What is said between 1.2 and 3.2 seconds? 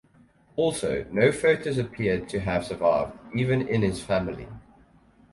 photos appear to have survived,